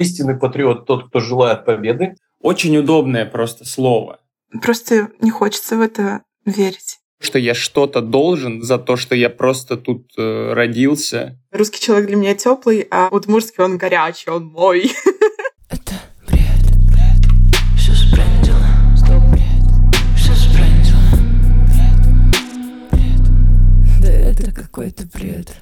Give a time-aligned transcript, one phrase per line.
[0.00, 2.14] Истинный патриот тот, кто желает победы.
[2.40, 4.18] Очень удобное просто слово.
[4.62, 6.96] Просто не хочется в это верить.
[7.20, 11.38] Что я что-то должен за то, что я просто тут э, родился.
[11.52, 14.90] Русский человек для меня теплый, а удмурский он горячий, он мой.
[15.68, 15.92] Это
[16.26, 16.40] бред,
[16.86, 21.00] бред, все сбрендило, стоп, бред, все сбрендило,
[22.90, 25.54] бред, бред, да это какой-то бред.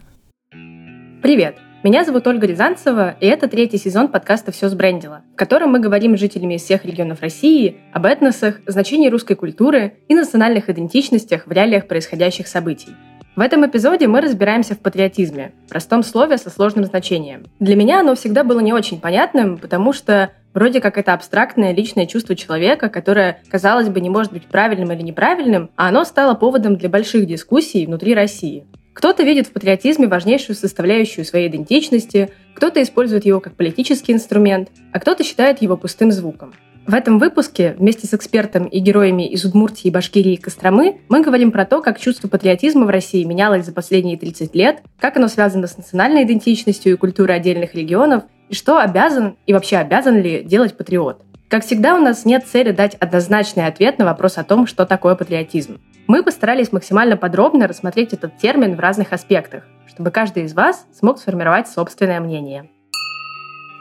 [1.23, 1.59] Привет!
[1.84, 6.16] Меня зовут Ольга Рязанцева, и это третий сезон подкаста «Все сбрендило», в котором мы говорим
[6.16, 11.52] с жителями из всех регионов России об этносах, значении русской культуры и национальных идентичностях в
[11.52, 12.96] реалиях происходящих событий.
[13.36, 17.45] В этом эпизоде мы разбираемся в патриотизме, простом слове со сложным значением.
[17.60, 22.06] Для меня оно всегда было не очень понятным, потому что вроде как это абстрактное личное
[22.06, 26.74] чувство человека, которое, казалось бы, не может быть правильным или неправильным, а оно стало поводом
[26.77, 28.66] для больших дискуссий внутри России.
[28.98, 34.98] Кто-то видит в патриотизме важнейшую составляющую своей идентичности, кто-то использует его как политический инструмент, а
[34.98, 36.52] кто-то считает его пустым звуком.
[36.84, 41.53] В этом выпуске вместе с экспертом и героями из Удмуртии, Башкирии и Костромы мы говорим
[41.53, 45.69] про то, как чувство патриотизма в России менялось за последние 30 лет, как оно связано
[45.69, 50.77] с национальной идентичностью и культурой отдельных регионов, и что обязан и вообще обязан ли делать
[50.77, 51.22] патриот.
[51.48, 55.15] Как всегда, у нас нет цели дать однозначный ответ на вопрос о том, что такое
[55.15, 55.78] патриотизм.
[56.09, 61.19] Мы постарались максимально подробно рассмотреть этот термин в разных аспектах, чтобы каждый из вас смог
[61.19, 62.70] сформировать собственное мнение.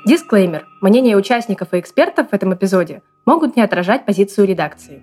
[0.05, 0.67] Дисклеймер.
[0.81, 5.01] Мнения участников и экспертов в этом эпизоде могут не отражать позицию редакции.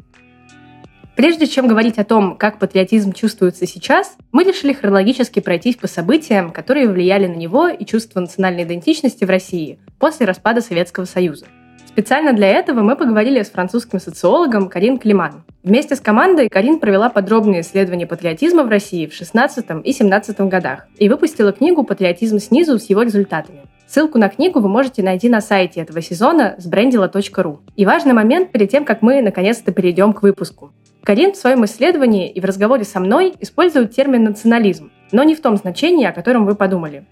[1.16, 6.50] Прежде чем говорить о том, как патриотизм чувствуется сейчас, мы решили хронологически пройтись по событиям,
[6.50, 11.47] которые влияли на него и чувство национальной идентичности в России после распада Советского Союза–
[11.95, 15.45] Специально для этого мы поговорили с французским социологом Карин Климан.
[15.62, 20.89] Вместе с командой Карин провела подробные исследования патриотизма в России в 16 и 17 годах
[20.98, 23.61] и выпустила книгу «Патриотизм снизу» с его результатами.
[23.87, 27.61] Ссылку на книгу вы можете найти на сайте этого сезона сбрендила.ру.
[27.77, 30.72] И важный момент перед тем, как мы наконец-то перейдем к выпуску.
[31.05, 35.41] Карин в своем исследовании и в разговоре со мной использует термин «национализм», но не в
[35.41, 37.04] том значении, о котором вы подумали.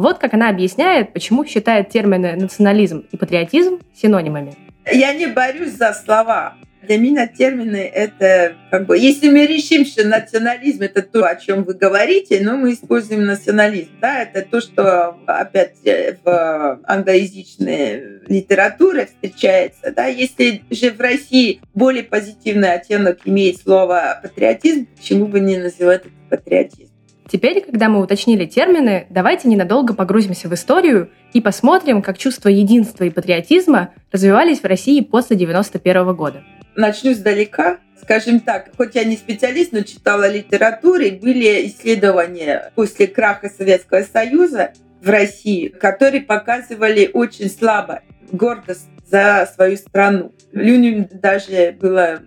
[0.00, 4.54] Вот как она объясняет, почему считает термины национализм и патриотизм синонимами.
[4.90, 6.54] Я не борюсь за слова.
[6.82, 8.96] Для меня термины— это как бы...
[8.96, 13.90] Если мы решим, что национализм— это то, о чем вы говорите, но мы используем национализм.
[14.00, 15.76] Да, это то, что опять
[16.24, 19.92] в англоязычной литературе встречается.
[19.94, 20.06] Да.
[20.06, 26.10] Если же в России более позитивный оттенок имеет слово патриотизм, почему бы не называть это
[26.30, 26.89] патриотизм?
[27.30, 33.04] Теперь, когда мы уточнили термины, давайте ненадолго погрузимся в историю и посмотрим, как чувство единства
[33.04, 36.42] и патриотизма развивались в России после 91 года.
[36.74, 37.78] Начну сдалека.
[38.02, 44.02] Скажем так, хоть я не специалист, но читала литературу, и были исследования после краха Советского
[44.02, 48.00] Союза в России, которые показывали очень слабо
[48.32, 50.32] гордость за свою страну.
[50.52, 52.22] Людям даже было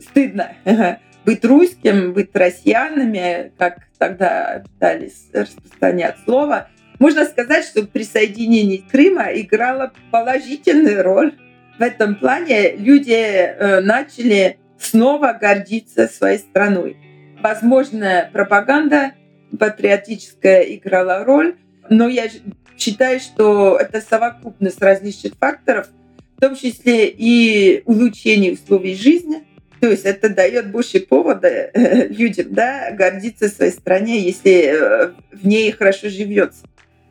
[0.00, 0.54] стыдно
[1.24, 6.68] быть русским, быть россиянами, как тогда пытались распространять слово.
[6.98, 11.38] Можно сказать, что присоединение Крыма играло положительную роль.
[11.78, 16.96] В этом плане люди э, начали снова гордиться своей страной.
[17.42, 19.12] Возможно, пропаганда
[19.58, 21.56] патриотическая играла роль,
[21.90, 22.28] но я
[22.78, 25.88] считаю, что это совокупность различных факторов,
[26.36, 29.44] в том числе и улучшение условий жизни,
[29.80, 35.46] то есть это дает больше повода э, людям да, гордиться своей стране, если э, в
[35.46, 36.64] ней хорошо живется.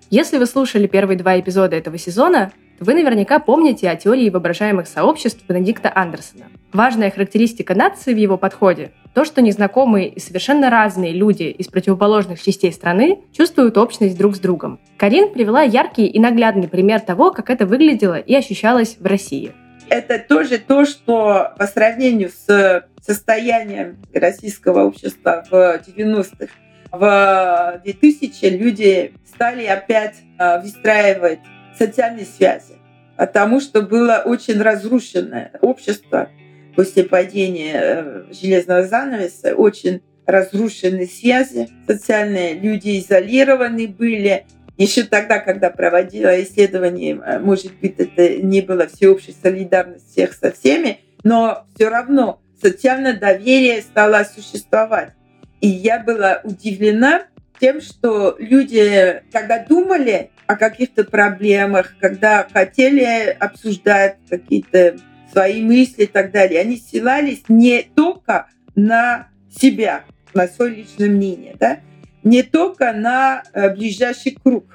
[0.09, 5.43] Если вы слушали первые два эпизода этого сезона, вы наверняка помните о теории воображаемых сообществ
[5.47, 6.45] Бенедикта Андерсона.
[6.71, 12.41] Важная характеристика нации в его подходе– то, что незнакомые и совершенно разные люди из противоположных
[12.41, 14.79] частей страны чувствуют общность друг с другом.
[14.97, 19.51] Карин привела яркий и наглядный пример того, как это выглядело и ощущалось в России–
[19.89, 26.53] это тоже то, что по сравнению с состоянием российского общества в 90-х,
[26.91, 31.39] в 2000 люди стали опять а, выстраивать
[31.77, 32.75] социальные связи,
[33.17, 36.29] потому что было очень разрушенное общество
[36.75, 44.45] после падения э, железного занавеса, очень разрушенные связи социальные, люди изолированы были,
[44.83, 50.51] еще тогда, когда проводила исследование, э, может быть, это не было всеобщей солидарности всех со
[50.51, 55.11] всеми, но все равно социальное доверие стало существовать.
[55.59, 57.23] И я была удивлена
[57.59, 64.95] тем, что люди, когда думали о каких-то проблемах, когда хотели обсуждать какие-то
[65.31, 70.03] свои мысли и так далее, они ссылались не только на себя,
[70.33, 71.79] на свое личное мнение, да,
[72.23, 74.65] не только на э, ближайший круг,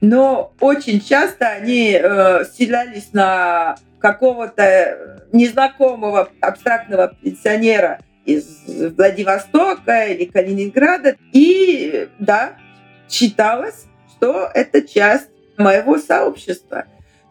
[0.00, 2.44] но очень часто они э,
[3.12, 8.46] на какого-то незнакомого абстрактного пенсионера из
[8.96, 11.16] Владивостока или Калининграда.
[11.32, 12.56] И да,
[13.08, 16.84] считалось, что это часть моего сообщества.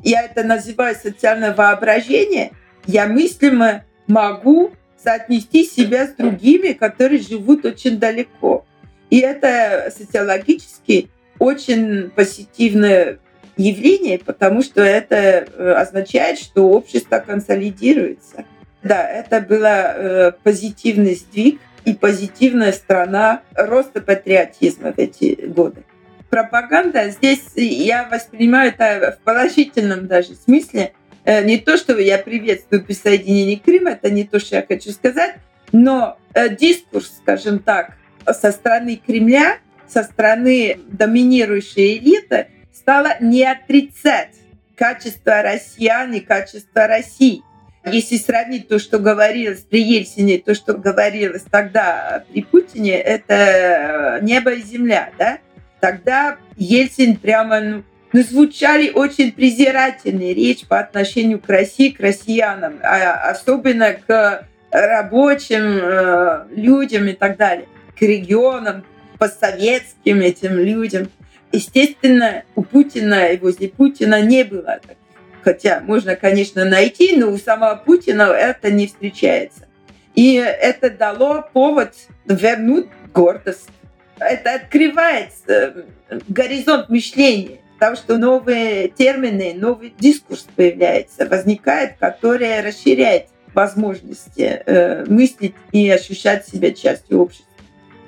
[0.04, 2.52] Я это называю социальное воображение.
[2.86, 8.66] Я мыслимо могу соотнести себя с другими, которые живут очень далеко.
[9.10, 11.10] И это социологически
[11.40, 13.20] очень позитивное
[13.58, 18.46] явление, потому что это э, означает, что общество консолидируется.
[18.84, 25.84] Да, это был э, позитивный сдвиг и позитивная сторона роста патриотизма в эти годы.
[26.30, 30.94] Пропаганда здесь я воспринимаю это в положительном даже смысле.
[31.24, 35.36] Э, не то, что я приветствую присоединение Крыма, это не то, что я хочу сказать,
[35.72, 36.18] но
[36.60, 37.94] дискурс, скажем так,
[38.34, 39.58] со стороны Кремля
[39.88, 44.36] со стороны доминирующей элиты стало не отрицать
[44.76, 47.42] качество россиян и качество России.
[47.86, 54.52] Если сравнить то, что говорилось при Ельцине, то, что говорилось тогда при Путине, это небо
[54.54, 55.38] и земля, да?
[55.80, 62.80] Тогда Ельцин прямо, ну, ну звучали очень презирательные речь по отношению к России, к россиянам,
[62.82, 67.68] а особенно к рабочим э, людям и так далее,
[67.98, 68.84] к регионам,
[69.18, 71.10] по советским этим людям.
[71.52, 74.98] Естественно, у Путина и возле Путина не было таких.
[75.44, 79.68] Хотя можно, конечно, найти, но у самого Путина это не встречается.
[80.16, 81.94] И это дало повод
[82.26, 83.70] вернуть гордость.
[84.18, 85.84] Это открывает э,
[86.30, 95.54] горизонт мышления, потому что новые термины, новый дискурс появляется, возникает, который расширяет возможности э, мыслить
[95.72, 97.45] и ощущать себя частью общества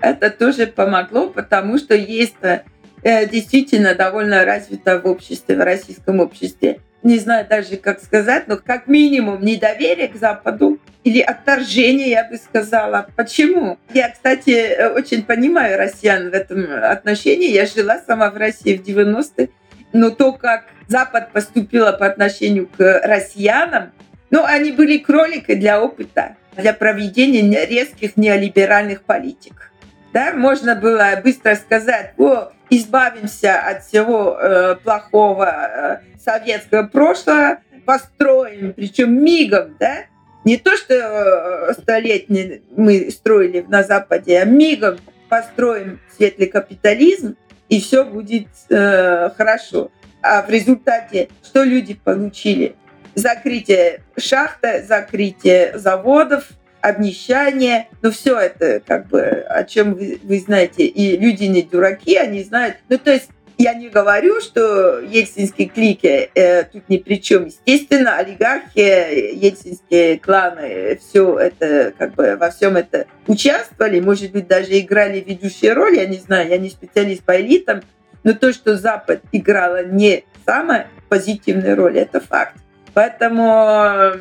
[0.02, 6.80] это тоже помогло, потому что есть э, действительно довольно развито в обществе, в российском обществе.
[7.04, 12.38] Не знаю даже, как сказать, но как минимум недоверие к Западу или отторжение, я бы
[12.38, 13.08] сказала.
[13.16, 13.78] Почему?
[13.94, 17.52] Я, кстати, э, очень понимаю россиян в этом отношении.
[17.52, 19.50] Я жила сама в России в 90-е,
[19.94, 23.92] но то, как Запад поступила по отношению к россиянам,
[24.30, 29.68] ну, они были кроликой для опыта, для проведения резких неолиберальных политик
[30.14, 38.74] да, можно было быстро сказать, о, избавимся от всего э, плохого э, советского прошлого, построим,
[38.74, 40.06] причем мигом, да,
[40.44, 44.98] не то, что э, столетний мы строили на Западе, а мигом
[45.30, 47.36] построим светлый капитализм,
[47.70, 49.92] и все будет э, хорошо.
[50.22, 52.76] А в результате что люди получили?
[53.14, 56.50] Закрытие шахты, закрытие заводов,
[56.90, 62.16] обнищание, ну все это как бы о чем вы, вы знаете, и люди не дураки,
[62.16, 67.20] они знают, ну то есть я не говорю, что ельцинские клики э, тут ни при
[67.20, 67.46] чем.
[67.46, 74.78] Естественно, олигархи, ельцинские кланы, все это, как бы во всем это участвовали, может быть, даже
[74.80, 77.82] играли ведущие роли, я не знаю, я не специалист по элитам,
[78.24, 82.56] но то, что Запад играла не самая позитивная роль, это факт.
[82.94, 84.12] Поэтому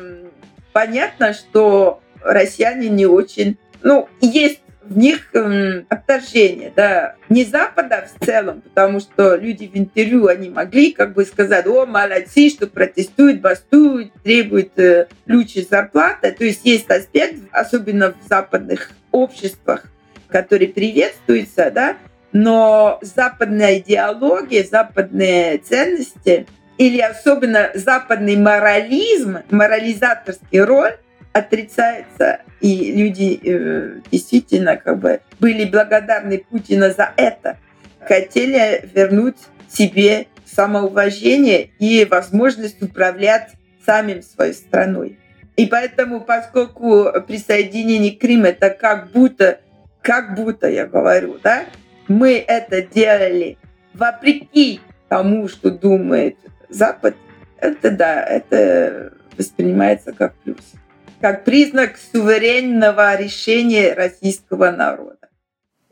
[0.73, 3.57] понятно, что россияне не очень...
[3.81, 4.59] Ну, есть
[4.89, 10.49] в них эм, отторжение, да, не Запада в целом, потому что люди в интервью, они
[10.49, 16.31] могли как бы сказать, о, молодцы, что протестуют, бастуют, требуют э, ключи зарплаты.
[16.31, 19.83] То есть есть аспект, особенно в западных обществах,
[20.29, 21.97] который приветствуется, да,
[22.31, 26.45] но западная идеология, западные ценности
[26.77, 30.97] или особенно западный морализм, морализаторский роль
[31.33, 37.57] отрицается, и люди э, действительно как бы были благодарны Путина за это,
[38.01, 39.37] хотели вернуть
[39.69, 43.51] себе самоуважение и возможность управлять
[43.85, 45.19] самим своей страной.
[45.55, 49.59] И поэтому, поскольку присоединение Крыма это как будто,
[50.01, 51.65] как будто я говорю, да,
[52.07, 53.57] мы это делали
[53.93, 54.79] вопреки
[55.09, 56.37] тому, что думает
[56.69, 57.15] Запад,
[57.59, 60.73] это да, это воспринимается как плюс
[61.21, 65.17] как признак суверенного решения российского народа.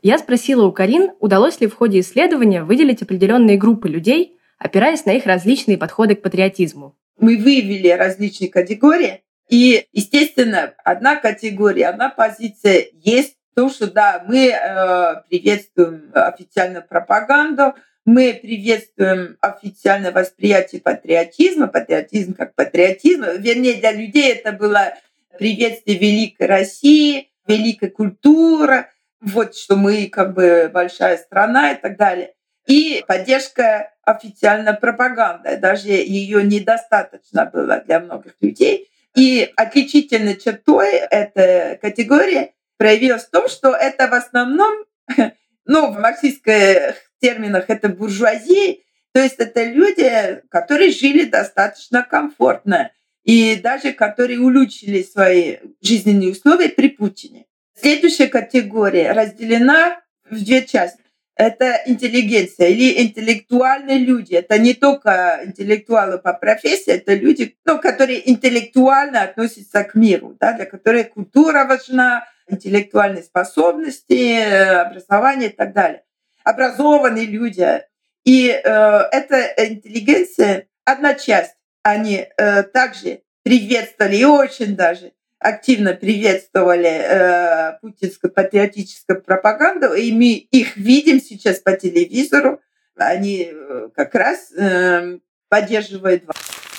[0.02, 5.10] Я спросила у Карин, удалось ли в ходе исследования выделить определенные группы людей, опираясь на
[5.10, 6.96] их различные подходы к патриотизму.
[7.18, 14.48] Мы выявили различные категории, и, естественно, одна категория, одна позиция есть то, что да, мы
[14.48, 23.24] э, приветствуем официальную пропаганду, мы приветствуем официальное восприятие патриотизма, патриотизм как патриотизм.
[23.38, 24.94] Вернее, для людей это было
[25.38, 28.86] приветствие великой России, великой культуры,
[29.20, 32.32] вот что мы как бы большая страна и так далее.
[32.66, 35.56] и поддержка официальной пропаганды.
[35.56, 38.90] Даже ее недостаточно было для многих людей.
[39.14, 44.84] И отличительной чертой этой категории проявилась в том, что это в основном,
[45.64, 48.78] ну, в марксистских терминах это буржуазия,
[49.12, 52.90] то есть это люди, которые жили достаточно комфортно
[53.26, 57.46] и даже которые улучшили свои жизненные условия при Путине.
[57.74, 61.00] Следующая категория разделена в две части.
[61.34, 64.34] Это интеллигенция или интеллектуальные люди.
[64.34, 70.54] Это не только интеллектуалы по профессии, это люди, ну, которые интеллектуально относятся к миру, да,
[70.54, 74.40] для которых культура важна, интеллектуальные способности,
[74.86, 76.04] образование и так далее.
[76.44, 77.82] Образованные люди.
[78.24, 81.55] И э, эта интеллигенция одна часть.
[81.86, 90.32] Они э, также приветствовали и очень даже активно приветствовали э, путинскую патриотическую пропаганду, и мы
[90.32, 92.60] их видим сейчас по телевизору.
[92.96, 96.24] Они э, как раз э, поддерживают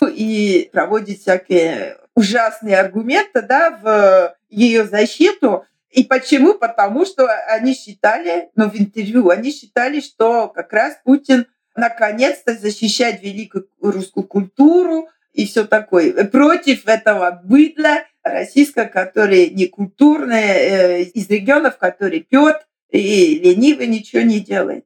[0.02, 5.66] и проводят всякие ужасные аргументы да, в ее защиту.
[5.90, 6.56] И почему?
[6.56, 13.22] Потому что они считали, ну, в интервью, они считали, что как раз Путин наконец-то защищает
[13.22, 16.25] великую русскую культуру и все такое.
[16.25, 24.24] Против этого быдла российская, который не культурная, э, из регионов, который пьет и ленивый, ничего
[24.24, 24.86] не делает.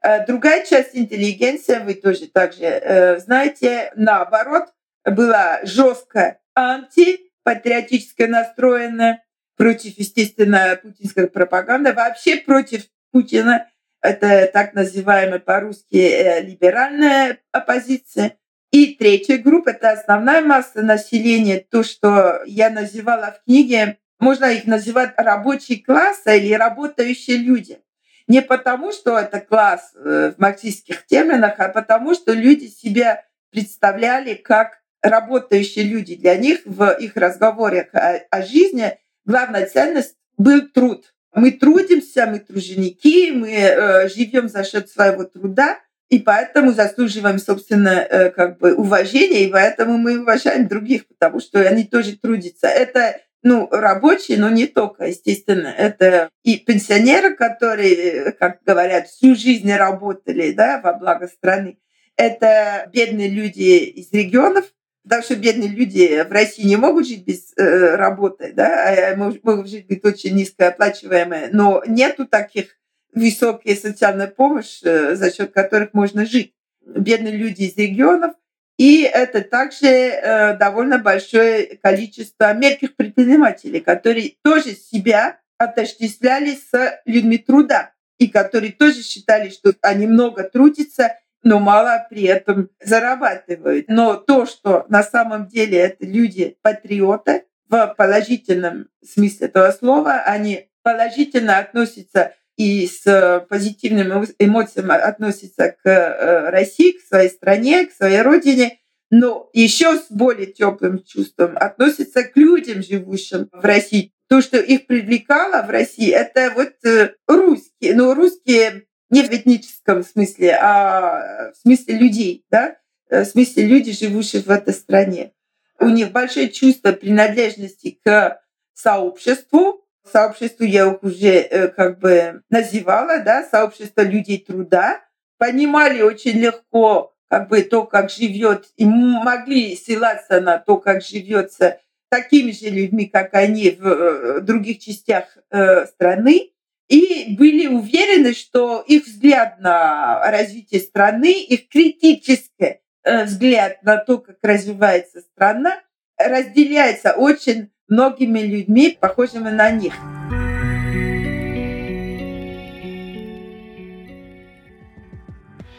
[0.00, 4.64] А другая часть интеллигенции, вы тоже также э, знаете, наоборот,
[5.04, 9.22] была жестко антипатриотически настроена
[9.56, 13.68] против, естественно, путинской пропаганды, вообще против Путина.
[14.02, 18.36] Это так называемая по-русски э, либеральная оппозиция.
[18.72, 24.66] И третья группа– это основная масса населения, то, что я называла в книге, можно их
[24.66, 27.78] называть рабочий класс или работающие люди.
[28.26, 34.34] Не потому, что это класс э, в марксистских терминах, а потому, что люди себя представляли
[34.34, 36.16] как работающие люди.
[36.16, 41.12] Для них в их разговорах о, о жизни главная ценность был труд.
[41.34, 45.78] Мы трудимся, мы труженики, мы э, живем за счет своего труда,
[46.10, 51.60] и поэтому заслуживаем, собственно, э, как бы уважения, и поэтому мы уважаем других, потому что
[51.60, 52.66] они тоже трудятся.
[52.66, 55.68] Это ну, рабочие, но не только, естественно.
[55.68, 61.78] Это и пенсионеры, которые, как говорят, всю жизнь работали да, во благо страны.
[62.16, 64.66] Это бедные люди из регионов,
[65.02, 69.68] потому что бедные люди в России не могут жить без э, работы, да, а могут
[69.68, 72.76] жить быть очень низкооплачиваемые, но нету таких
[73.12, 76.54] высокая социальная помощь, э, за счет которых можно жить.
[76.84, 78.34] Бедные люди из регионов.
[78.78, 87.38] И это также э, довольно большое количество мелких предпринимателей, которые тоже себя отождествляли с людьми
[87.38, 93.86] труда и которые тоже считали, что они много трудятся, но мало при этом зарабатывают.
[93.88, 101.58] Но то, что на самом деле это люди-патриоты в положительном смысле этого слова, они положительно
[101.58, 108.20] относятся и с э, позитивным эмоциям относится к э, России, к своей стране, к своей
[108.20, 108.78] родине,
[109.10, 114.12] но еще с более теплым чувством относится к людям, живущим в России.
[114.28, 120.02] То, что их привлекало в России, это вот э, русские, но русские не в этническом
[120.02, 122.76] смысле, а в смысле людей, да,
[123.08, 125.32] в смысле люди, живущие в этой стране.
[125.78, 128.40] У них большое чувство принадлежности к
[128.72, 135.00] сообществу, сообществу я их уже э, как бы называла, да, сообщество людей труда,
[135.38, 141.80] понимали очень легко как бы то, как живет, и могли ссылаться на то, как живется
[142.10, 146.51] такими же людьми, как они в э, других частях э, страны,
[146.92, 154.36] и были уверены, что их взгляд на развитие страны, их критический взгляд на то, как
[154.42, 155.80] развивается страна,
[156.18, 159.94] разделяется очень многими людьми, похожими на них.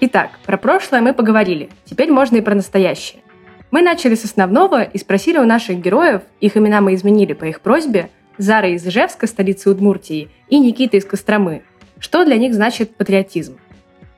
[0.01, 1.69] Итак, про прошлое мы поговорили.
[1.85, 3.21] Теперь можно и про настоящее.
[3.69, 7.61] Мы начали с основного и спросили у наших героев, их имена мы изменили по их
[7.61, 11.63] просьбе, Зара из Ижевска, столицы Удмуртии, и Никита из Костромы.
[11.99, 13.57] Что для них значит патриотизм?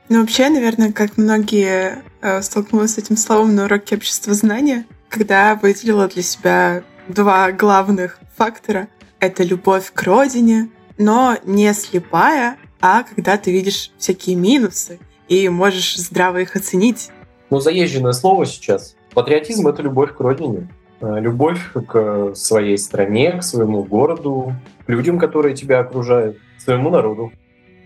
[0.08, 5.56] Ну, вообще, наверное, как многие э, столкнулась с этим словом на уроке общества знания, когда
[5.56, 8.88] выделила для себя два главных фактора.
[9.18, 10.68] Это любовь к родине,
[10.98, 17.10] но не слепая, а когда ты видишь всякие минусы и можешь здраво их оценить.
[17.50, 18.96] Ну, заезженное слово сейчас.
[19.12, 20.68] Патриотизм— это любовь к родине.
[21.00, 24.54] Э, любовь к своей стране, к своему городу,
[24.86, 27.32] к людям, которые тебя окружают, к своему народу.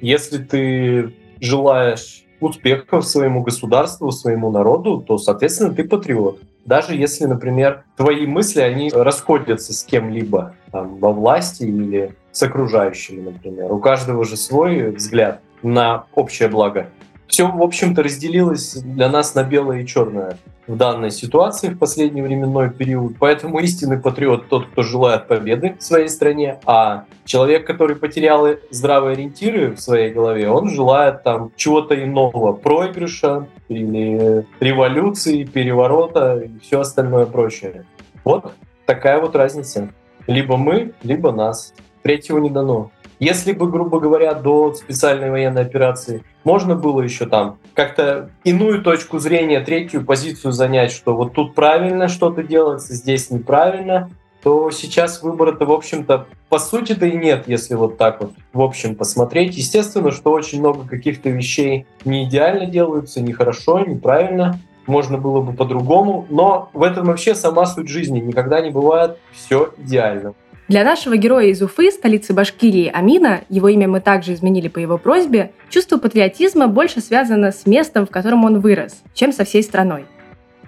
[0.01, 6.41] Если ты желаешь успехов своему государству, своему народу, то, соответственно, ты патриот.
[6.65, 13.23] Даже если, например, твои мысли, они расходятся с кем-либо там, во власти или с окружающими,
[13.23, 13.73] например.
[13.73, 16.87] У каждого же свой взгляд на общее благо.
[17.31, 22.23] Все, в общем-то, разделилось для нас на белое и черное в данной ситуации в последний
[22.23, 23.15] временной период.
[23.21, 29.13] Поэтому истинный патриот тот, кто желает победы в своей стране, а человек, который потерял здравые
[29.13, 36.81] ориентиры в своей голове, он желает там чего-то иного, проигрыша или революции, переворота и все
[36.81, 37.85] остальное прочее.
[38.25, 38.53] Вот
[38.87, 39.89] такая вот разница.
[40.27, 41.75] Либо мы, либо нас.
[42.03, 42.91] Третьего не дано.
[43.21, 49.19] Если бы, грубо говоря, до специальной военной операции можно было еще там как-то иную точку
[49.19, 54.11] зрения, третью позицию занять, что вот тут правильно что-то делается, здесь неправильно,
[54.43, 58.97] то сейчас выбора-то, в общем-то, по сути-то и нет, если вот так вот в общем
[58.97, 59.55] посмотреть.
[59.55, 66.27] Естественно, что очень много каких-то вещей не идеально делаются, нехорошо, неправильно, можно было бы по-другому,
[66.31, 68.19] но в этом вообще сама суть жизни.
[68.19, 70.33] Никогда не бывает все идеально.
[70.71, 74.99] Для нашего героя из Уфы, столицы Башкирии, Амина, его имя мы также изменили по его
[74.99, 80.05] просьбе, чувство патриотизма больше связано с местом, в котором он вырос, чем со всей страной.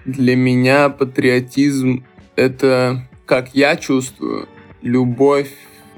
[0.03, 2.03] Для меня патриотизм—
[2.35, 4.49] это, как я чувствую,
[4.81, 5.53] любовь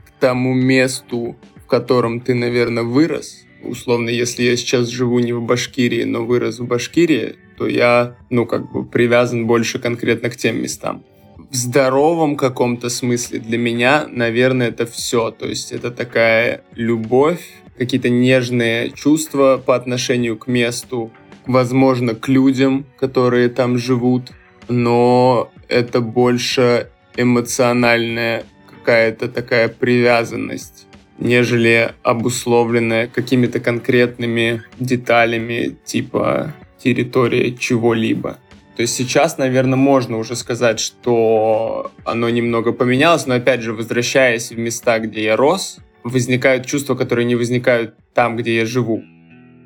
[0.06, 3.44] к тому месту, в котором ты, наверное, вырос.
[3.64, 8.46] Условно, если я сейчас живу не в Башкирии, но вырос в Башкирии, то я, ну,
[8.46, 11.04] как бы привязан больше конкретно к тем местам
[11.38, 15.32] в здоровом каком-то смысле для меня, наверное, это все.
[15.32, 17.42] То есть это такая любовь,
[17.78, 21.12] какие-то нежные чувства по отношению к месту,
[21.46, 24.32] возможно, к людям, которые там живут,
[24.68, 30.88] но это больше эмоциональная какая-то такая привязанность,
[31.18, 38.38] нежели обусловленная какими-то конкретными деталями, типа территория чего-либо.
[38.76, 44.52] То есть сейчас, наверное, можно уже сказать, что оно немного поменялось, но опять же, возвращаясь
[44.52, 49.02] в места, где я рос, возникают чувства, которые не возникают там, где я живу.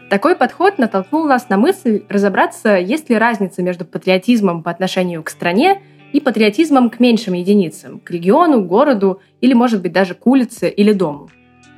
[0.10, 5.30] Такой подход натолкнул нас на мысль разобраться, есть ли разница между патриотизмом по отношению к
[5.30, 5.82] стране
[6.13, 10.93] и патриотизмом к меньшим единицам, к региону, городу или, может быть, даже к улице или
[10.93, 11.30] дому.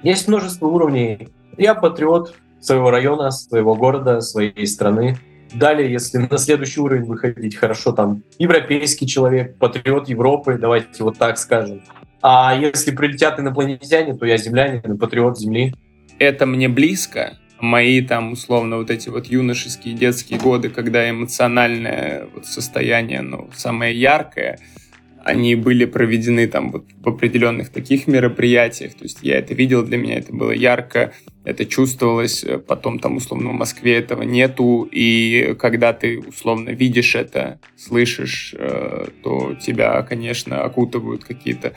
[0.04, 1.30] Есть множество уровней.
[1.58, 5.18] Я патриот своего района, своего города, своей страны.
[5.54, 11.38] Далее, если на следующий уровень выходить, хорошо, там, европейский человек, патриот Европы, давайте вот так
[11.38, 11.82] скажем.
[12.22, 15.74] А если прилетят инопланетяне, то я землянин патриот Земли.
[16.20, 17.38] Это мне близко.
[17.60, 24.00] Мои там, условно, вот эти вот юношеские, детские годы, когда эмоциональное вот состояние, ну, самое
[24.00, 24.60] яркое—
[25.24, 29.98] они были проведены там вот в определенных таких мероприятиях, то есть я это видел, для
[29.98, 35.94] меня это было ярко, это чувствовалось, потом там условно в Москве этого нету, и когда
[35.94, 41.74] ты условно видишь это, слышишь, э, то тебя, конечно, окутывают какие-то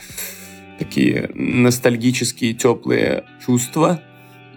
[0.79, 4.03] такие ностальгические теплые чувства.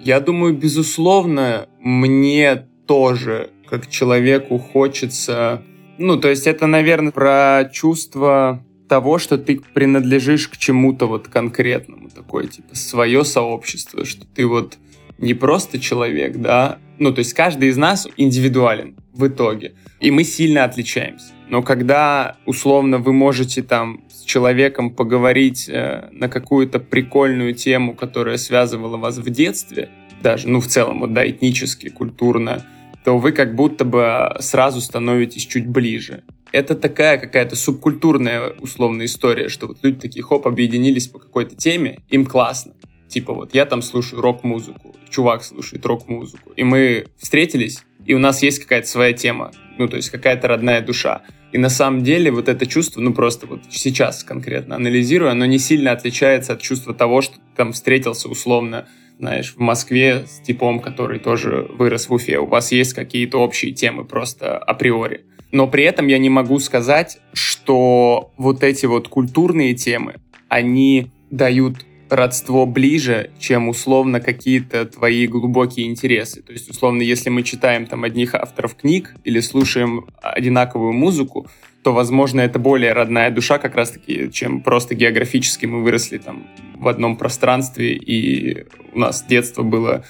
[0.03, 5.61] Я думаю, безусловно, мне тоже, как человеку, хочется...
[5.97, 12.09] Ну, то есть это, наверное, про чувство того, что ты принадлежишь к чему-то вот конкретному,
[12.09, 14.77] такое, типа, свое сообщество, что ты вот
[15.17, 20.23] не просто человек, да, ну, то есть каждый из нас индивидуален в итоге, и мы
[20.23, 21.33] сильно отличаемся.
[21.49, 28.37] Но когда, условно, вы можете там с человеком поговорить э, на какую-то прикольную тему, которая
[28.37, 29.89] связывала вас в детстве,
[30.21, 32.65] даже, ну, в целом, вот, да, этнически, культурно,
[33.05, 39.49] то вы как будто бы сразу становитесь чуть ближе это такая какая-то субкультурная условная история,
[39.49, 42.73] что вот люди такие, хоп, объединились по какой-то теме, им классно.
[43.07, 48.43] Типа вот я там слушаю рок-музыку, чувак слушает рок-музыку, и мы встретились, и у нас
[48.43, 51.21] есть какая-то своя тема, ну то есть какая-то родная душа.
[51.53, 55.59] И на самом деле вот это чувство, ну просто вот сейчас конкретно анализируя, оно не
[55.59, 58.87] сильно отличается от чувства того, что ты там встретился условно
[59.19, 62.37] знаешь, в Москве с типом, который тоже вырос в Уфе.
[62.37, 67.19] У вас есть какие-то общие темы просто априори но при этом я не могу сказать,
[67.33, 70.15] что вот эти вот культурные темы,
[70.49, 76.41] они дают родство ближе, чем условно какие-то твои глубокие интересы.
[76.41, 81.47] То есть, условно, если мы читаем там одних авторов книг или слушаем одинаковую музыку,
[81.83, 86.87] то, возможно, это более родная душа как раз-таки, чем просто географически мы выросли там в
[86.87, 90.03] одном пространстве, и у нас детство было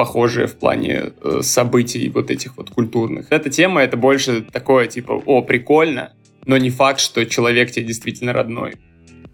[0.00, 3.26] похожие в плане э, событий вот этих вот культурных.
[3.28, 6.14] Эта тема, это больше такое, типа, о, прикольно,
[6.46, 8.76] но не факт, что человек тебе действительно родной.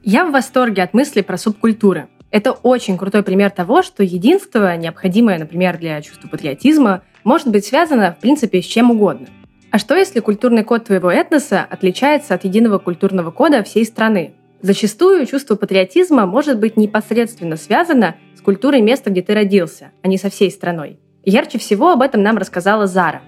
[0.02, 2.08] Я в восторге от мысли про субкультуры.
[2.32, 8.12] Это очень крутой пример того, что единство, необходимое, например, для чувства патриотизма, может быть связано,
[8.12, 9.28] в принципе, с чем угодно.
[9.70, 14.34] А что, если культурный код твоего этноса отличается от единого культурного кода всей страны?
[14.62, 20.30] Зачастую чувство патриотизма может быть непосредственно связано культурой места, где ты родился, а не со
[20.30, 21.00] всей страной.
[21.24, 23.20] Ярче всего об этом нам рассказала Зара.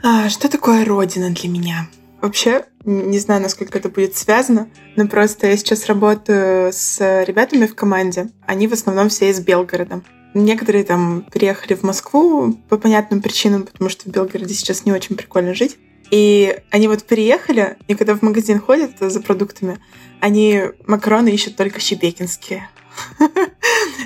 [0.00, 1.88] А, что такое родина для меня?
[2.22, 7.74] Вообще, не знаю, насколько это будет связано, но просто я сейчас работаю с ребятами в
[7.74, 8.28] команде.
[8.46, 10.02] Они в основном все из Белгорода.
[10.34, 15.16] Некоторые там переехали в Москву по понятным причинам, потому что в Белгороде сейчас не очень
[15.16, 15.78] прикольно жить.
[16.12, 19.80] И они вот переехали, и когда в магазин ходят за продуктами,
[20.20, 22.68] они макароны ищут только щебекинские.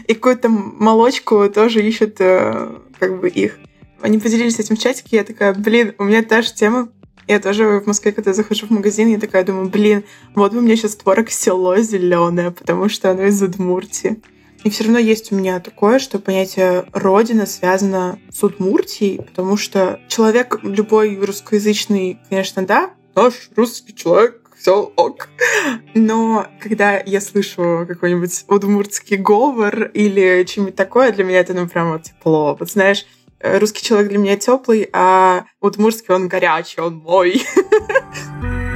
[0.07, 3.59] И какую-то молочку тоже ищут э, как бы их.
[4.01, 6.89] Они поделились этим в чатике, я такая, блин, у меня та же тема.
[7.27, 10.77] Я тоже в Москве, когда захожу в магазин, я такая думаю, блин, вот бы мне
[10.77, 14.23] сейчас творог село зеленое, потому что оно из Удмуртии.
[14.65, 20.01] И все равно есть у меня такое, что понятие «родина» связано с Удмуртией, потому что
[20.09, 25.29] человек любой русскоязычный, конечно, да, наш русский человек, все ок.
[25.95, 31.99] Но когда я слышу какой-нибудь удмуртский говор или что-нибудь такое, для меня это, ну, прямо
[31.99, 32.57] тепло.
[32.59, 33.07] Вот знаешь,
[33.41, 37.43] э, русский человек для меня теплый, а удмуртский он горячий, он мой.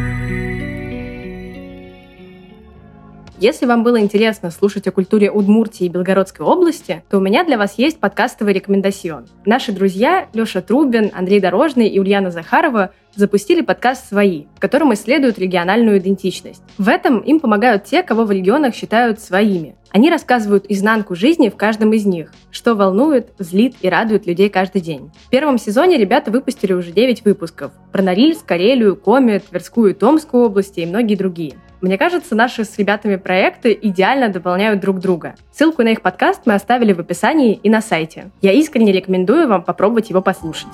[3.43, 7.59] Если вам было интересно слушать о культуре Удмуртии и Белгородской области, то у меня для
[7.59, 9.27] вас есть подкастовый рекомендацион.
[9.45, 15.41] Наши друзья Леша Трубин, Андрей Дорожный и Ульяна Захарова запустили подкаст «Свои», в котором исследуют
[15.41, 16.63] региональную идентичность.
[16.79, 19.75] В этом им помогают те, кого в регионах считают своими.
[19.91, 24.83] Они рассказывают изнанку жизни в каждом из них, что волнует, злит и радует людей каждый
[24.83, 25.11] день.
[25.27, 30.45] В первом сезоне ребята выпустили уже 9 выпусков про Норильск, Карелию, Коми, Тверскую и Томскую
[30.45, 31.55] области и многие другие.
[31.83, 35.35] Мне кажется, наши с ребятами проекты идеально дополняют друг друга.
[35.51, 38.31] Ссылку на их подкаст мы оставили в описании и на сайте.
[38.41, 40.69] Я искренне рекомендую вам попробовать его послушать.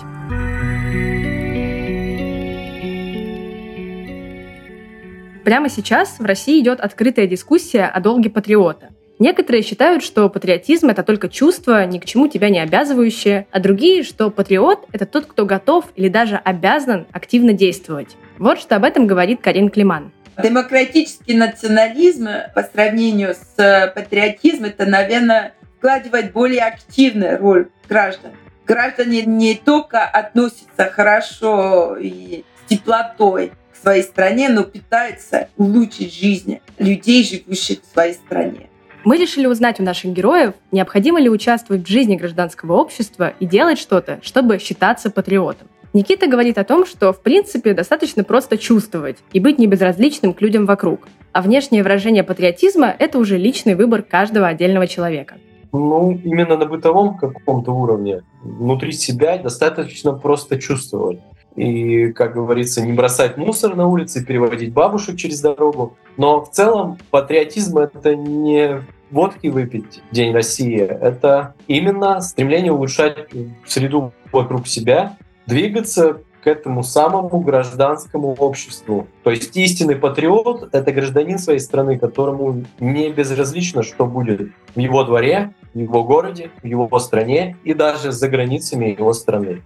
[5.45, 8.91] Прямо сейчас в России идет открытая дискуссия о долге патриота.
[9.19, 14.03] Некоторые считают, что патриотизм— это только чувство, ни к чему тебя не обязывающее, а другие,
[14.03, 18.17] что патриот— это тот, кто готов или даже обязан активно действовать.
[18.39, 20.13] Вот что об этом говорит Карин Климан.
[20.43, 28.33] Демократический национализм по сравнению с э, патриотизмом, это, наверное, вкладывает более активную роль граждан.
[28.65, 36.61] Граждане не только относятся хорошо и с теплотой к своей стране, но пытаются улучшить жизнь
[36.79, 38.69] людей, живущих в своей стране.
[39.05, 43.79] Мы решили узнать у наших героев, необходимо ли участвовать в жизни гражданского общества и делать
[43.79, 45.69] что-то, чтобы считаться патриотом.
[45.95, 50.67] Никита говорит о том, что в принципе достаточно просто чувствовать и быть небезразличным к людям
[50.67, 51.09] вокруг.
[51.33, 55.37] А внешнее выражение патриотизма– это уже личный выбор каждого отдельного человека.
[55.73, 61.21] Ну, именно на бытовом каком-то уровне, внутри себя достаточно просто чувствовать.
[61.57, 65.97] И, как говорится, не бросать мусор на улице, переводить бабушек через дорогу.
[66.17, 70.81] Но в целом патриотизм— это не водки выпить День России.
[70.81, 73.29] Это именно стремление улучшать
[73.67, 75.17] среду вокруг себя,
[75.49, 79.09] двигаться к этому самому гражданскому обществу.
[79.25, 85.03] То есть истинный патриот— это гражданин своей страны, которому не безразлично, что будет в его
[85.05, 89.63] дворе, в его городе, в его стране и даже за границами его страны.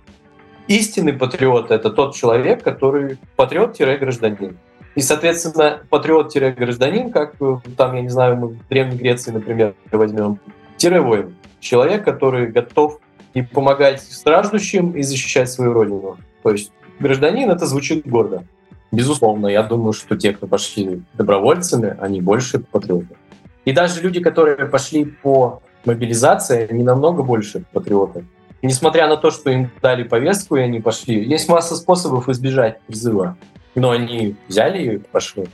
[0.68, 4.56] Истинный патриот— это тот человек, который патриот-гражданин.
[4.94, 7.34] И, соответственно, патриот-гражданин, как
[7.76, 10.38] там, я не знаю, мы в Древней Греции, например, возьмем,
[10.76, 11.34] тире-воин.
[11.60, 13.00] Человек, который готов
[13.34, 16.18] и помогать страждущим и защищать свою родину.
[16.42, 18.44] То есть гражданин это звучит гордо.
[18.90, 23.16] Безусловно, я думаю, что те, кто пошли добровольцами, они больше патриоты.
[23.64, 28.24] И даже люди, которые пошли по мобилизации, они намного больше патриоты.
[28.60, 32.80] И несмотря на то, что им дали повестку, и они пошли, есть масса способов избежать
[32.82, 33.36] призыва.
[33.74, 35.46] Но они взяли и пошли.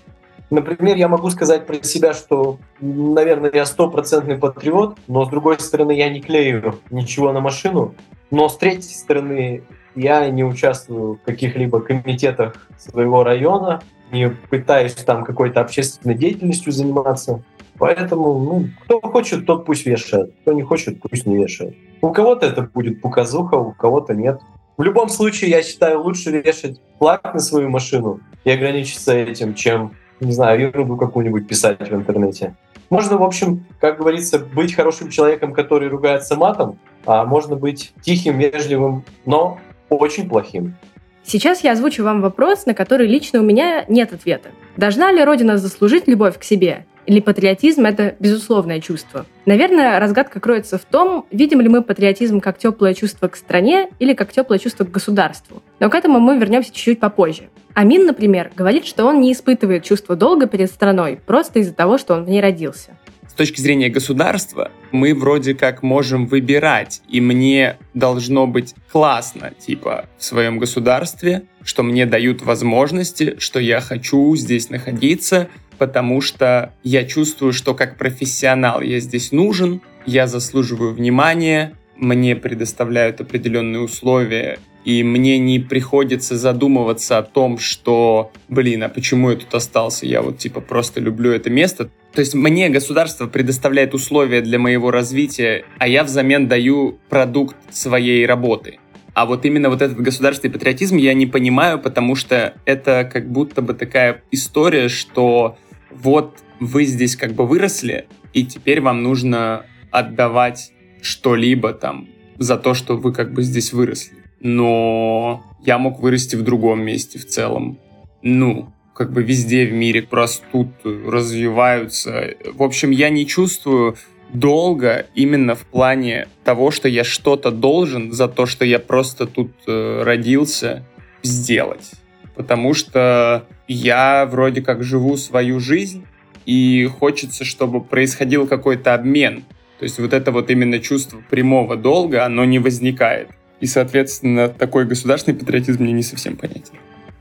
[0.50, 5.92] Например, я могу сказать про себя, что, наверное, я стопроцентный патриот, но с другой стороны,
[5.92, 7.94] я не клею ничего на машину,
[8.30, 9.62] но с третьей стороны,
[9.94, 17.42] я не участвую в каких-либо комитетах своего района, не пытаюсь там какой-то общественной деятельностью заниматься.
[17.78, 20.34] Поэтому, ну, кто хочет, тот пусть вешает.
[20.42, 21.76] Кто не хочет, пусть не вешает.
[22.00, 24.40] У кого-то это будет показуха, у кого-то нет.
[24.76, 29.92] В любом случае, я считаю, лучше вешать флаг на свою машину и ограничиться этим, чем
[30.20, 32.54] не знаю, ерунду какую-нибудь писать в интернете.
[32.90, 38.38] Можно, в общем, как говорится, быть хорошим человеком, который ругается матом, а можно быть тихим,
[38.38, 40.74] вежливым, но очень плохим.
[41.22, 44.48] Сейчас я озвучу вам вопрос, на который лично у меня нет ответа.
[44.76, 46.86] Должна ли Родина заслужить любовь к себе?
[47.08, 49.24] Или патриотизм— это безусловное чувство?
[49.46, 54.12] Наверное, разгадка кроется в том, видим ли мы патриотизм как теплое чувство к стране или
[54.12, 55.62] как теплое чувство к государству.
[55.80, 57.48] Но к этому мы вернемся чуть-чуть попозже.
[57.72, 62.12] Амин, например, говорит, что он не испытывает чувство долга перед страной просто из-за того, что
[62.12, 62.90] он в ней родился
[63.38, 70.24] точки зрения государства мы вроде как можем выбирать, и мне должно быть классно, типа, в
[70.24, 77.52] своем государстве, что мне дают возможности, что я хочу здесь находиться, потому что я чувствую,
[77.52, 85.38] что как профессионал я здесь нужен, я заслуживаю внимания, мне предоставляют определенные условия, и мне
[85.38, 90.06] не приходится задумываться о том, что, блин, а почему я тут остался?
[90.06, 91.90] Я вот типа просто люблю это место.
[92.14, 98.24] То есть мне государство предоставляет условия для моего развития, а я взамен даю продукт своей
[98.24, 98.78] работы.
[99.14, 103.62] А вот именно вот этот государственный патриотизм я не понимаю, потому что это как будто
[103.62, 105.58] бы такая история, что
[106.02, 112.08] вот вы здесь как бы выросли, и теперь вам нужно отдавать что-либо там
[112.38, 114.18] за то, что вы как бы здесь выросли.
[114.40, 117.78] Но я мог вырасти в другом месте в целом.
[118.22, 122.34] Ну, как бы везде в мире растут, развиваются.
[122.52, 123.96] В общем, я не чувствую
[124.32, 129.52] долго именно в плане того, что я что-то должен за то, что я просто тут
[129.66, 130.84] э, родился,
[131.22, 131.92] сделать.
[132.34, 136.04] Потому что я вроде как живу свою жизнь,
[136.46, 139.44] и хочется, чтобы происходил какой-то обмен.
[139.78, 143.28] То есть вот это вот именно чувство прямого долга, оно не возникает.
[143.60, 146.72] И, соответственно, такой государственный патриотизм мне не совсем понятен.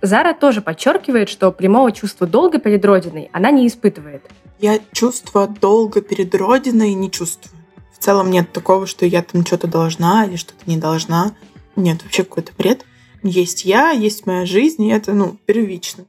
[0.01, 4.23] Зара тоже подчеркивает, что прямого чувства долга перед Родиной она не испытывает.
[4.59, 7.61] Я чувство долга перед Родиной не чувствую.
[7.91, 11.35] В целом нет такого, что я там что-то должна или что-то не должна.
[11.75, 12.85] Нет, вообще какой-то бред.
[13.23, 16.05] Есть я, есть моя жизнь, и это, ну, первично.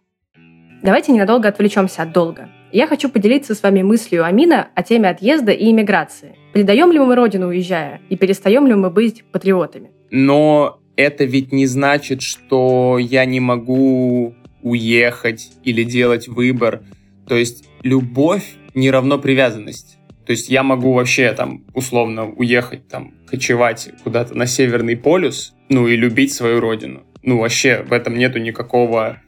[0.83, 2.49] Давайте ненадолго отвлечемся от долга.
[2.71, 6.37] Я хочу поделиться с вами мыслью Амина о теме отъезда и иммиграции.
[6.53, 9.91] Предаем ли мы родину, уезжая, и перестаем ли мы быть патриотами?
[10.11, 16.83] Но это ведь не значит, что я не могу уехать или делать выбор.
[17.27, 19.99] То есть любовь не равно привязанность.
[20.27, 25.89] То есть я могу вообще там условно уехать, там, кочевать куда-то на Северный полюс, ну
[25.89, 27.03] и любить свою родину.
[27.23, 29.21] Ну вообще в этом нету никакого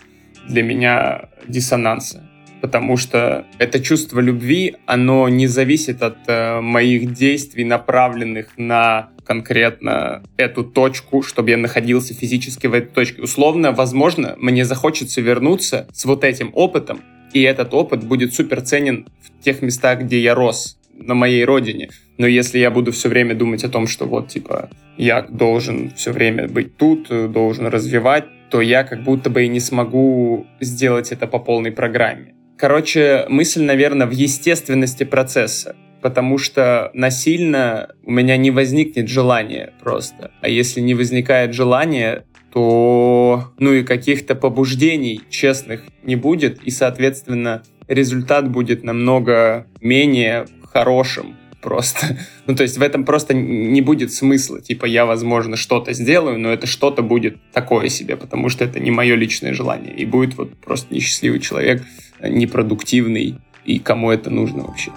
[0.51, 2.23] для меня диссонанса
[2.61, 10.23] потому что это чувство любви, оно не зависит от э, моих действий, направленных на конкретно
[10.37, 13.23] эту точку, чтобы я находился физически в этой точке.
[13.23, 17.01] Условно, возможно, мне захочется вернуться с вот этим опытом,
[17.33, 21.91] и этот опыт будет супер ценен в тех местах, где я рос, на моей родине.
[22.19, 26.13] Но если я буду все время думать о том, что вот, типа, я должен все
[26.13, 31.27] время быть тут, должен развивать, то я как будто бы и не смогу сделать это
[31.27, 32.35] по полной программе.
[32.57, 40.31] Короче, мысль, наверное, в естественности процесса потому что насильно у меня не возникнет желания просто.
[40.41, 47.63] А если не возникает желания, то ну и каких-то побуждений честных не будет, и, соответственно,
[47.87, 52.19] результат будет намного менее хорошим просто.
[52.47, 54.61] Ну, то есть в этом просто не будет смысла.
[54.61, 58.91] Типа, я, возможно, что-то сделаю, но это что-то будет такое себе, потому что это не
[58.91, 59.95] мое личное желание.
[59.95, 61.85] И будет вот просто несчастливый человек,
[62.21, 64.91] непродуктивный, и кому это нужно вообще.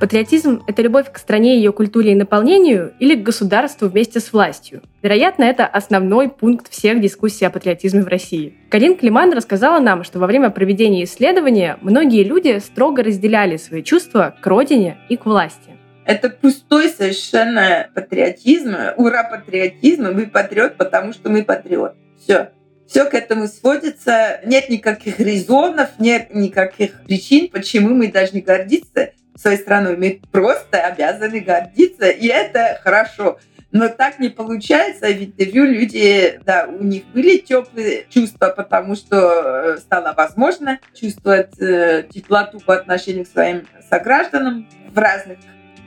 [0.00, 4.80] Патриотизм— это любовь к стране, ее культуре и наполнению или к государству вместе с властью?
[5.02, 8.54] Вероятно, это основной пункт всех дискуссий о патриотизме в России.
[8.70, 14.34] Карин Климан рассказала нам, что во время проведения исследования многие люди строго разделяли свои чувства
[14.40, 15.76] к родине и к власти.
[16.06, 18.74] Это пустой совершенно патриотизм.
[18.96, 20.14] Ура, патриотизм.
[20.14, 21.92] Мы патриот, потому что мы патриот.
[22.18, 22.52] Все.
[22.88, 24.40] Все к этому сводится.
[24.46, 29.10] Нет никаких резонов, нет никаких причин, почему мы должны гордиться
[29.40, 29.96] своей страной.
[29.96, 33.38] Мы просто обязаны гордиться, и это хорошо.
[33.72, 35.06] Но так не получается.
[35.06, 41.58] В интервью люди, да, у них были теплые чувства, потому что э, стало возможно чувствовать
[41.60, 45.38] э, теплоту по отношению к своим согражданам в разных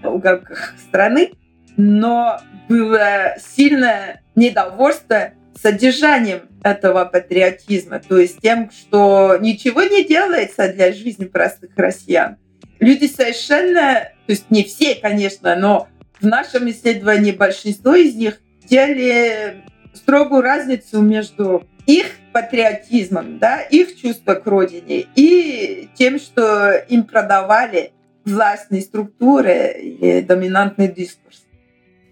[0.01, 1.33] уголках страны,
[1.75, 2.39] но
[2.69, 11.25] было сильное недовольство содержанием этого патриотизма, то есть тем, что ничего не делается для жизни
[11.25, 12.37] простых россиян.
[12.83, 15.87] Люди совершенно, то есть не все, конечно, но
[16.19, 24.33] в нашем исследовании большинство из них делали строгую разницу между их патриотизмом, да, их чувство
[24.33, 27.93] к родине и тем, что им продавали
[28.25, 31.45] властные структуры или доминантный дискурс.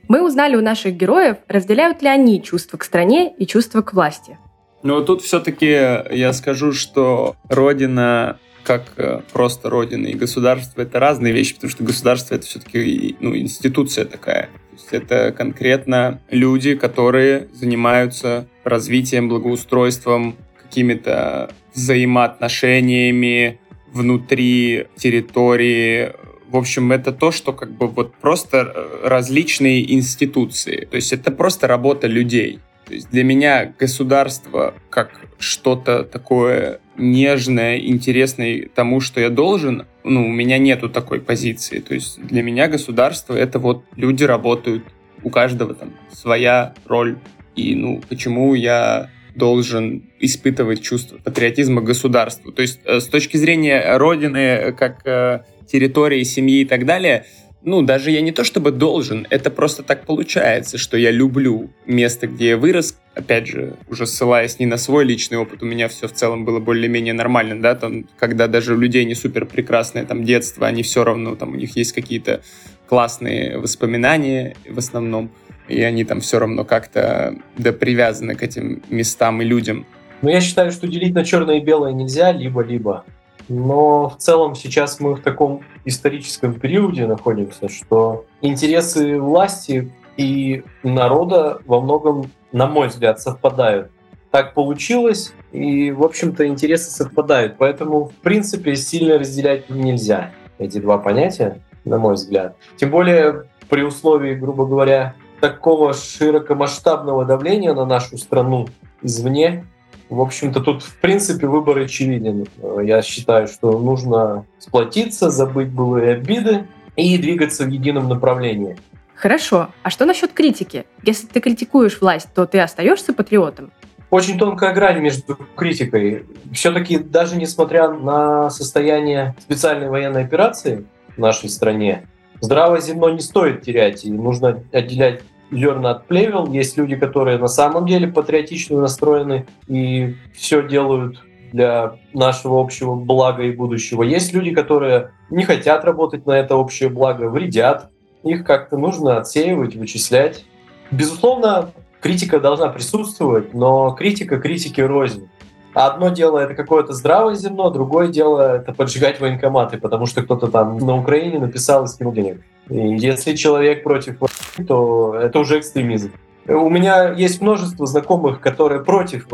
[0.08, 4.38] Мы узнали у наших героев, разделяют ли они чувства к стране и чувства к власти.
[4.84, 8.40] Ну, тут все-таки я скажу, что Родина
[8.72, 13.36] как э, просто родина и государство это разные вещи, потому что государство это все-таки ну,
[13.36, 14.44] институция такая.
[14.44, 23.60] То есть это конкретно люди, которые занимаются развитием, благоустройством, какими-то взаимоотношениями
[23.92, 26.14] внутри территории.
[26.48, 30.88] В общем, это то, что как бы вот просто э, различные институции.
[30.90, 32.60] То есть это просто работа людей.
[32.92, 40.26] То есть для меня государство как что-то такое нежное, интересное тому, что я должен, ну,
[40.26, 41.80] у меня нету такой позиции.
[41.80, 44.84] То есть для меня государство— это вот люди работают,
[45.24, 47.18] у каждого там своя роль.
[47.56, 52.52] И, ну, почему я должен испытывать чувство патриотизма государству.
[52.52, 57.24] То есть э, с точки зрения родины, как э, территории, семьи и так далее—
[57.64, 62.28] ну, даже я не то чтобы должен, это просто так получается, что я люблю место,
[62.28, 62.98] где я вырос.
[63.14, 66.60] Опять же, уже ссылаясь не на свой личный опыт, у меня все в целом было
[66.60, 71.04] более-менее нормально, да, там, когда даже у людей не супер прекрасное там детство, они все
[71.04, 72.42] равно, там, у них есть какие-то
[72.88, 75.30] классные воспоминания в основном,
[75.68, 79.86] и они там все равно как-то да привязаны к этим местам и людям.
[80.22, 83.06] Ну, я считаю, что делить на черное и белое нельзя, либо-либо.
[83.54, 91.60] Но в целом сейчас мы в таком историческом периоде находимся, что интересы власти и народа
[91.66, 93.92] во многом, на мой взгляд, совпадают.
[94.30, 97.56] Так получилось, и, в общем-то, интересы совпадают.
[97.58, 102.56] Поэтому, в принципе, сильно разделять нельзя эти два понятия, на мой взгляд.
[102.78, 108.70] Тем более при условии, грубо говоря, такого широкомасштабного давления на нашу страну
[109.02, 109.66] извне,
[110.12, 112.46] в общем-то, тут, в принципе, выбор очевиден.
[112.84, 116.66] Я считаю, что нужно сплотиться, забыть былые обиды
[116.98, 118.78] и двигаться в едином направлении.
[119.16, 119.70] Хорошо.
[119.84, 120.86] А что насчет критики?
[121.04, 123.72] Если ты критикуешь власть, то ты остаешься патриотом?
[124.10, 126.26] Очень тонкая грань между критикой.
[126.52, 130.84] Все-таки даже несмотря на состояние специальной военной операции
[131.16, 132.06] в нашей стране,
[132.42, 136.48] здравое зерно не стоит терять, и нужно отделять зерна от плевел.
[136.48, 143.44] Есть люди, которые на самом деле патриотично настроены и все делают для нашего общего блага
[143.44, 144.04] и будущего.
[144.04, 147.90] Есть люди, которые не хотят работать на это общее благо, вредят.
[148.24, 150.46] Их как-то нужно отсеивать, вычислять.
[150.92, 155.30] Безусловно, критика должна присутствовать, но критика критики рознь.
[155.74, 160.78] Одно дело это какое-то здравое зерно, другое дело это поджигать военкоматы, потому что кто-то там
[160.78, 162.42] на Украине написал и скинул денег.
[162.70, 164.18] И если человек против
[164.64, 166.12] то это уже экстремизм.
[166.48, 169.28] У меня есть множество знакомых, которые против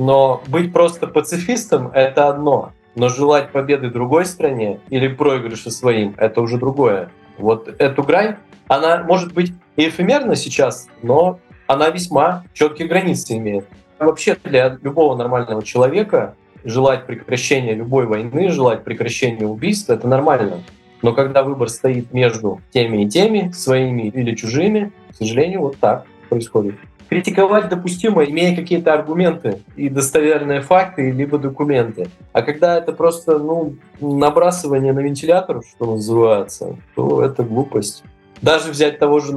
[0.00, 2.72] но быть просто пацифистом— это одно.
[2.94, 7.10] Но желать победы другой стране или проигрыша своим— это уже другое.
[7.36, 8.36] Вот эту грань,
[8.66, 13.66] она может быть эфемерна сейчас, но она весьма четкие границы имеет.
[13.98, 16.34] Вообще для любого нормального человека
[16.64, 20.62] желать прекращения любой войны, желать прекращения убийств— это нормально.
[21.02, 26.06] Но когда выбор стоит между теми и теми, своими или чужими, к сожалению, вот так
[26.28, 26.74] происходит.
[27.08, 32.08] Критиковать допустимо, имея какие-то аргументы и достоверные факты, либо документы.
[32.32, 38.04] А когда это просто ну, набрасывание на вентилятор, что называется, то это глупость.
[38.42, 39.34] Даже взять того же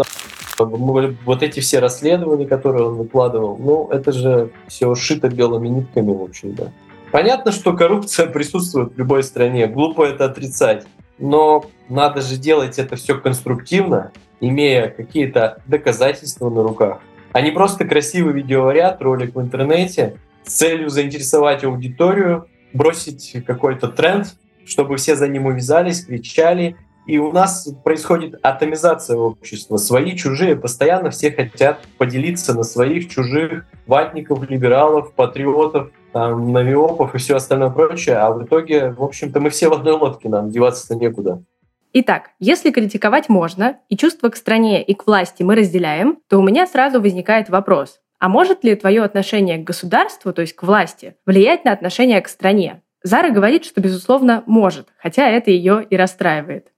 [0.60, 6.22] вот эти все расследования, которые он выкладывал, ну, это же все шито белыми нитками, в
[6.22, 6.72] общем-то.
[7.12, 10.86] Понятно, что коррупция присутствует в любой стране, глупо это отрицать,
[11.24, 17.00] но надо же делать это все конструктивно, имея какие-то доказательства на руках,
[17.32, 24.36] а не просто красивый видеоряд, ролик в интернете с целью заинтересовать аудиторию, бросить какой-то тренд,
[24.66, 29.76] чтобы все за ним увязались, кричали и у нас происходит атомизация общества.
[29.76, 30.56] Свои, чужие.
[30.56, 37.70] Постоянно все хотят поделиться на своих, чужих, ватников, либералов, патриотов, там, навиопов и все остальное
[37.72, 38.18] прочее.
[38.18, 41.44] А в итоге, в общем-то, мы все в одной лодке, нам деваться-то некуда.
[41.92, 46.42] Итак, если критиковать можно, и чувства к стране и к власти мы разделяем, то у
[46.42, 48.00] меня сразу возникает вопрос.
[48.20, 52.30] А может ли твое отношение к государству, то есть к власти, влиять на отношение к
[52.30, 52.82] стране?
[53.04, 56.72] Зара говорит, что, безусловно, может, хотя это ее и расстраивает.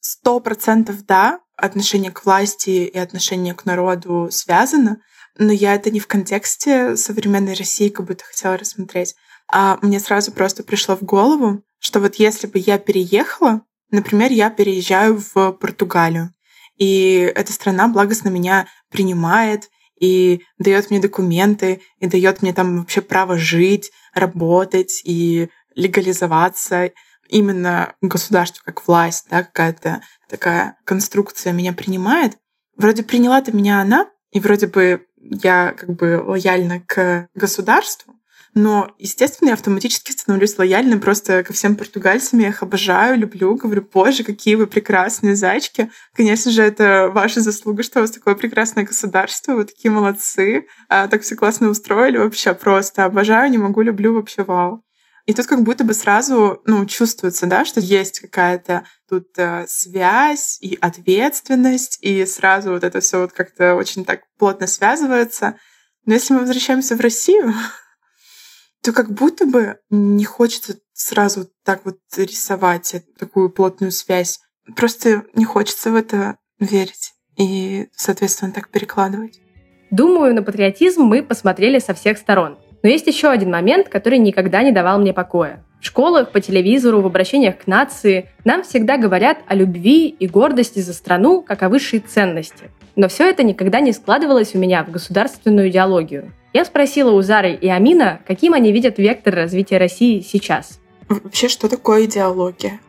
[0.00, 5.00] Сто процентов да, отношение к власти и отношение к народу связано,
[5.38, 9.14] но я это не в контексте современной России как будто хотела рассмотреть,
[9.50, 14.50] а мне сразу просто пришло в голову, что вот если бы я переехала, например, я
[14.50, 16.32] переезжаю в Португалию,
[16.76, 19.70] и эта страна благостно меня принимает
[20.00, 26.90] и дает мне документы, и дает мне там вообще право жить, работать и легализоваться,
[27.28, 32.38] именно государство как власть, да, какая-то такая конструкция меня принимает.
[32.76, 38.14] Вроде приняла-то меня она, и вроде бы я как бы лояльна к государству,
[38.54, 42.40] но, естественно, я автоматически становлюсь лояльной просто ко всем португальцам.
[42.40, 45.90] Я их обожаю, люблю, говорю, боже, какие вы прекрасные зайчики.
[46.14, 50.66] Конечно же, это ваша заслуга, что у вас такое прекрасное государство, вы такие молодцы.
[50.88, 53.04] А, так все классно устроили вообще просто.
[53.04, 54.82] Обожаю, не могу, люблю вообще вау.
[55.30, 60.58] И тут как будто бы сразу ну, чувствуется, да, что есть какая-то тут э, связь
[60.60, 65.56] и ответственность, и сразу вот это все вот как-то очень так плотно связывается.
[66.04, 67.54] Но если мы возвращаемся в Россию,
[68.82, 74.40] то как будто бы не хочется сразу так вот рисовать такую плотную связь.
[74.74, 79.38] Просто не хочется в это верить и, соответственно, так перекладывать.
[79.92, 82.58] Думаю, на патриотизм мы посмотрели со всех сторон.
[82.82, 85.62] Но есть еще один момент, который никогда не давал мне покоя.
[85.80, 90.80] В школах, по телевизору, в обращениях к нации нам всегда говорят о любви и гордости
[90.80, 92.70] за страну как о высшей ценности.
[92.96, 96.32] Но все это никогда не складывалось у меня в государственную идеологию.
[96.52, 100.80] Я спросила у Зары и Амина, каким они видят вектор развития России сейчас.
[101.08, 102.80] Вообще, что такое идеология?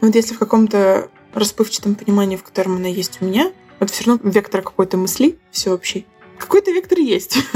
[0.00, 4.04] Ну, вот если в каком-то расплывчатом понимании, в котором она есть у меня, вот все
[4.04, 6.06] равно вектор какой-то мысли всеобщий.
[6.38, 7.38] Какой-то вектор есть.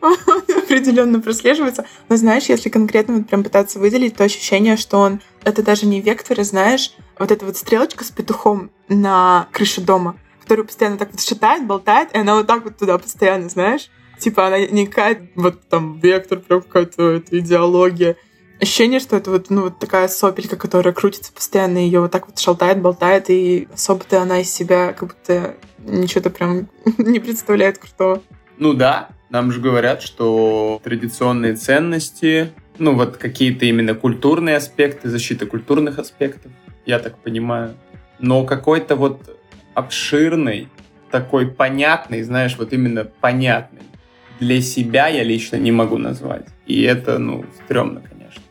[0.00, 1.86] определенно прослеживается.
[2.08, 6.00] Но знаешь, если конкретно вот прям пытаться выделить, то ощущение, что он это даже не
[6.00, 11.10] вектор, а знаешь, вот эта вот стрелочка с петухом на крыше дома которую постоянно так
[11.10, 13.90] вот считает, болтает, и она вот так вот туда постоянно, знаешь?
[14.18, 18.16] Типа она не какая вот там вектор, прям какая-то это, идеология.
[18.60, 22.38] Ощущение, что это вот, ну, вот такая сопелька, которая крутится постоянно, ее вот так вот
[22.38, 26.68] шалтает, болтает, и особо-то она из себя как будто ничего-то прям
[26.98, 28.22] не представляет крутого.
[28.58, 35.46] Ну да, нам же говорят, что традиционные ценности, ну вот какие-то именно культурные аспекты, защита
[35.46, 36.52] культурных аспектов,
[36.86, 37.74] я так понимаю.
[38.18, 39.38] Но какой-то вот
[39.74, 40.68] обширный,
[41.10, 43.82] такой понятный, знаешь, вот именно понятный.
[44.40, 46.46] Для себя я лично не могу назвать.
[46.66, 48.42] И это, ну, стрёмно, конечно.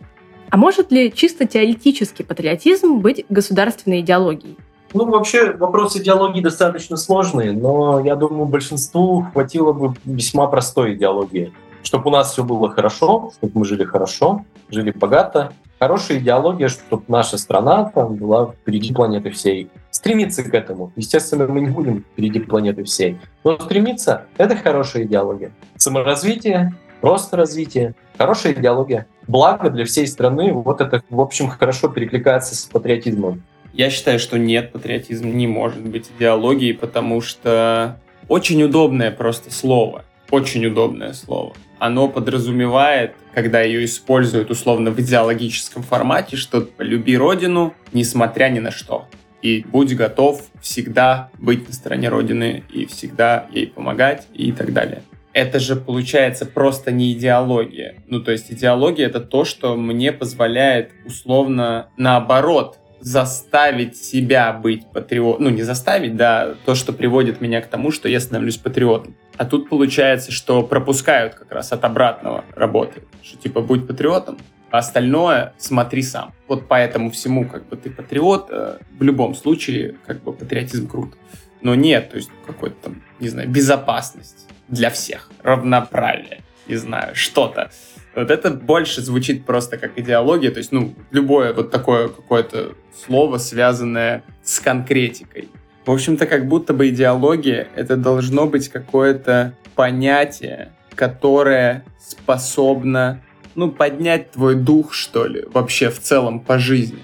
[0.50, 4.58] А может ли чисто теоретический патриотизм быть государственной идеологией?
[4.94, 11.52] Ну, вообще, вопрос идеологии достаточно сложный, но я думаю, большинству хватило бы весьма простой идеологии.
[11.82, 15.52] Чтобы у нас все было хорошо, чтобы мы жили хорошо, жили богато.
[15.80, 20.92] Хорошая идеология, чтобы наша страна там была впереди планеты всей стремиться к этому.
[20.96, 23.20] Естественно, мы не будем впереди планеты всей.
[23.44, 25.52] Но стремиться— это хорошая идеология.
[25.78, 29.08] Саморазвитие, просто развитие, хорошая идеология.
[29.28, 30.54] Благо для всей страны.
[30.54, 33.44] Вот это, в общем, хорошо перекликается с патриотизмом.
[33.74, 40.06] Я считаю, что нет, патриотизм не может быть идеологией, потому что очень удобное просто слово.
[40.30, 41.54] Очень удобное слово.
[41.80, 48.72] Оно подразумевает, когда ее используют условно в идеологическом формате, что «люби родину, несмотря ни на
[48.72, 49.08] что»
[49.44, 55.04] и будь готов всегда быть на стороне Родины и всегда ей помогать и так далее.
[55.34, 57.96] Это же получается просто не идеология.
[58.08, 65.44] Ну, то есть идеология— это то, что мне позволяет условно наоборот заставить себя быть патриотом.
[65.44, 69.16] Ну, не заставить, да, то, что приводит меня к тому, что я становлюсь патриотом.
[69.38, 73.04] А тут получается, что пропускают как раз от обратного работы.
[73.22, 74.38] Что типа будь патриотом,
[74.72, 76.34] а остальное смотри сам.
[76.48, 81.16] Вот поэтому всему как бы ты патриот, э, в любом случае как бы патриотизм крут.
[81.62, 87.70] Но нет, то есть какой-то там, не знаю, безопасность для всех, равноправие, не знаю, что-то.
[88.16, 92.74] Вот это больше звучит просто как идеология, то есть, ну, любое вот такое какое-то
[93.06, 95.50] слово, связанное с конкретикой.
[95.86, 103.22] В общем-то, как будто бы идеология— это должно быть какое-то понятие, которое способно
[103.56, 107.00] ну, поднять твой дух, что ли, вообще в целом по жизни.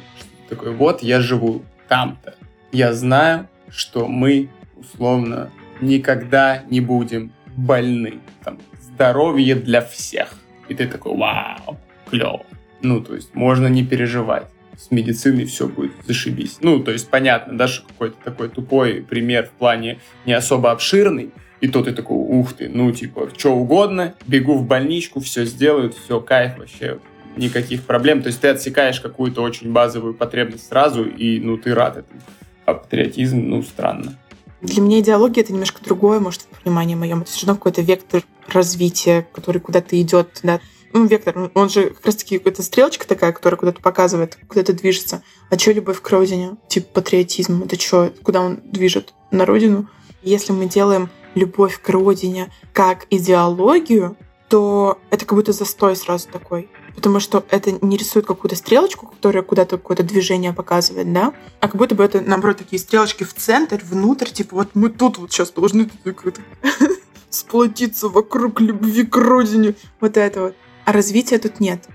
[0.47, 2.35] Такой, вот я живу там-то.
[2.71, 5.51] Я знаю, что мы, условно,
[5.81, 8.19] никогда не будем больны.
[8.43, 10.33] Там, здоровье для всех.
[10.69, 11.77] И ты такой, вау,
[12.09, 12.45] клево.
[12.81, 14.47] Ну, то есть, можно не переживать.
[14.77, 16.59] С медициной все будет зашибись.
[16.61, 21.31] Ну, то есть, понятно, да, что какой-то такой тупой пример в плане не особо обширный,
[21.59, 25.95] и то ты такой, ух ты, ну, типа, что угодно, бегу в больничку, все сделают,
[25.95, 26.99] все, кайф вообще,
[27.35, 28.21] никаких проблем.
[28.21, 32.21] То есть ты отсекаешь какую-то очень базовую потребность сразу, и, ну, ты рад этому.
[32.65, 34.17] А патриотизм, ну, странно.
[34.61, 37.21] Для меня идеология— это немножко другое, может, в понимании моем.
[37.21, 40.59] Это все равно какой-то вектор развития, который куда-то идет, да.
[40.91, 45.21] Ну, вектор, он же как раз-таки какая-то стрелочка такая, которая куда-то показывает, куда-то движется.
[45.49, 46.57] А что любовь к родине?
[46.67, 49.13] Типа патриотизм, это что, куда он движет?
[49.31, 49.87] На родину?
[50.23, 54.17] Если мы делаем любовь к родине как идеологию,
[54.49, 56.69] то это как будто застой сразу такой.
[56.99, 61.31] Потому что это не рисует какую-то стрелочку, которая куда-то какое-то движение показывает, да?
[61.61, 65.17] А как будто бы это, наоборот, такие стрелочки в центр, внутрь, типа вот мы тут
[65.17, 65.89] вот сейчас должны
[67.29, 69.75] сплотиться вокруг любви к родине.
[70.01, 70.55] Вот это вот.
[70.83, 71.85] А развития тут нет.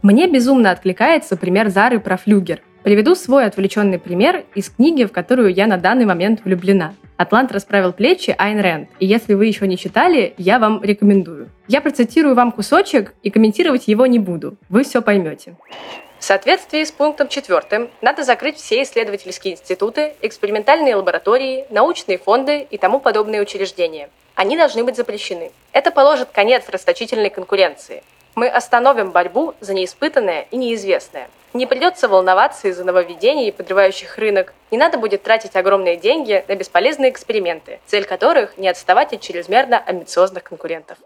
[0.00, 2.62] Мне безумно откликается пример Зары про флюгер.
[2.82, 6.94] Приведу свой отвлеченный пример из книги, в которую я на данный момент влюблена.
[7.16, 8.90] «Атлант расправил плечи» Айн Рэнд.
[9.00, 11.50] И если вы еще не читали, я вам рекомендую.
[11.66, 14.56] Я процитирую вам кусочек и комментировать его не буду.
[14.68, 15.56] Вы все поймете.
[16.18, 22.78] В соответствии с пунктом четвертым надо закрыть все исследовательские институты, экспериментальные лаборатории, научные фонды и
[22.78, 24.10] тому подобные учреждения.
[24.34, 25.52] Они должны быть запрещены.
[25.72, 28.02] Это положит конец расточительной конкуренции.
[28.34, 31.28] Мы остановим борьбу за неиспытанное и неизвестное.
[31.56, 34.52] Не придется волноваться из-за нововведений, подрывающих рынок.
[34.70, 39.78] Не надо будет тратить огромные деньги на бесполезные эксперименты, цель которых не отставать от чрезмерно
[39.78, 40.98] амбициозных конкурентов.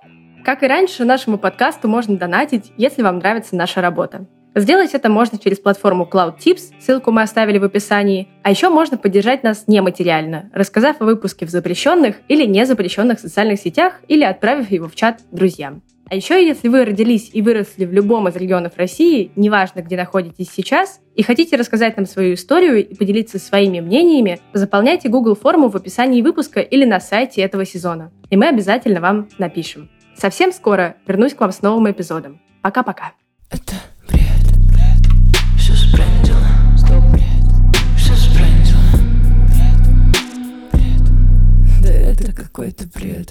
[0.45, 4.27] Как и раньше, нашему подкасту можно донатить, если вам нравится наша работа.
[4.57, 8.29] Сделать это можно через платформу Cloud Tips, ссылку мы оставили в описании.
[8.43, 14.01] А еще можно поддержать нас нематериально, рассказав о выпуске в запрещенных или незапрещенных социальных сетях
[14.09, 15.83] или отправив его в чат друзьям.
[16.11, 20.51] А еще, если вы родились и выросли в любом из регионов России, неважно, где находитесь
[20.51, 25.77] сейчас, и хотите рассказать нам свою историю и поделиться своими мнениями, заполняйте Google форму в
[25.77, 28.11] описании выпуска или на сайте этого сезона.
[28.29, 29.89] И мы обязательно вам напишем.
[30.17, 32.41] Совсем скоро вернусь к вам с новым эпизодом.
[32.61, 33.13] Пока-пока.
[33.49, 33.75] Это
[34.09, 34.21] бред,
[34.67, 35.07] бред.
[35.59, 36.45] Все сбрендило.
[36.77, 37.77] Стоп, бред.
[37.97, 38.81] Все сбрендило.
[40.73, 41.83] Бред, бред.
[41.85, 43.31] Да это какой-то бред.